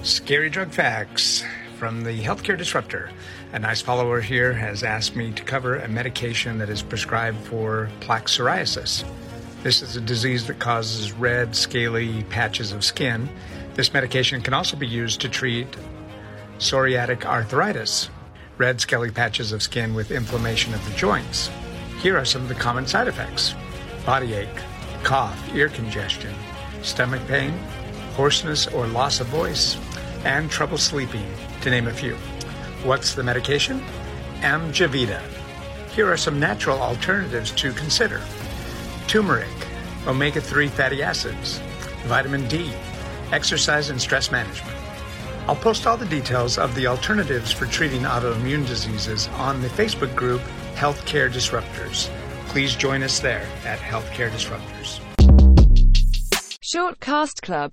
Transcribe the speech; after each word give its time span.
Scary 0.00 0.50
drug 0.50 0.72
facts 0.72 1.44
from 1.78 2.02
the 2.02 2.22
Healthcare 2.22 2.58
Disruptor. 2.58 3.10
A 3.52 3.58
nice 3.58 3.80
follower 3.80 4.20
here 4.20 4.52
has 4.52 4.82
asked 4.82 5.14
me 5.14 5.30
to 5.32 5.44
cover 5.44 5.76
a 5.76 5.86
medication 5.86 6.58
that 6.58 6.68
is 6.68 6.82
prescribed 6.82 7.38
for 7.46 7.88
plaque 8.00 8.26
psoriasis. 8.26 9.04
This 9.62 9.80
is 9.80 9.94
a 9.94 10.00
disease 10.00 10.46
that 10.48 10.58
causes 10.58 11.12
red, 11.12 11.54
scaly 11.54 12.24
patches 12.24 12.72
of 12.72 12.84
skin. 12.84 13.28
This 13.74 13.92
medication 13.92 14.42
can 14.42 14.54
also 14.54 14.76
be 14.76 14.88
used 14.88 15.20
to 15.20 15.28
treat 15.28 15.68
psoriatic 16.58 17.24
arthritis, 17.24 18.10
red, 18.58 18.80
scaly 18.80 19.12
patches 19.12 19.52
of 19.52 19.62
skin 19.62 19.94
with 19.94 20.10
inflammation 20.10 20.74
of 20.74 20.84
the 20.84 20.96
joints. 20.96 21.48
Here 22.00 22.18
are 22.18 22.24
some 22.24 22.42
of 22.42 22.48
the 22.48 22.54
common 22.54 22.86
side 22.88 23.06
effects 23.06 23.54
body 24.04 24.34
ache, 24.34 24.48
cough, 25.04 25.40
ear 25.54 25.68
congestion, 25.68 26.34
stomach 26.82 27.24
pain, 27.28 27.54
hoarseness 28.14 28.66
or 28.66 28.86
loss 28.86 29.20
of 29.20 29.26
voice, 29.28 29.76
and 30.24 30.50
trouble 30.50 30.78
sleeping, 30.78 31.26
to 31.60 31.70
name 31.70 31.86
a 31.86 31.92
few. 31.92 32.14
What's 32.84 33.14
the 33.14 33.22
medication? 33.22 33.82
Amjevita. 34.40 35.20
Here 35.92 36.10
are 36.10 36.16
some 36.16 36.40
natural 36.40 36.80
alternatives 36.80 37.52
to 37.52 37.72
consider 37.72 38.20
turmeric, 39.06 39.48
omega 40.06 40.40
3 40.40 40.68
fatty 40.68 41.02
acids, 41.02 41.60
vitamin 42.06 42.48
D, 42.48 42.72
exercise 43.30 43.90
and 43.90 44.00
stress 44.00 44.32
management. 44.32 44.76
I'll 45.46 45.56
post 45.56 45.86
all 45.86 45.96
the 45.96 46.06
details 46.06 46.56
of 46.56 46.74
the 46.74 46.86
alternatives 46.86 47.52
for 47.52 47.66
treating 47.66 48.02
autoimmune 48.02 48.66
diseases 48.66 49.28
on 49.34 49.60
the 49.60 49.68
Facebook 49.68 50.14
group 50.16 50.40
Healthcare 50.74 51.30
Disruptors. 51.30 52.08
Please 52.48 52.74
join 52.74 53.02
us 53.02 53.20
there 53.20 53.46
at 53.64 53.78
Healthcare 53.78 54.30
Disruptors. 54.30 55.00
Shortcast 56.74 57.42
Club 57.42 57.70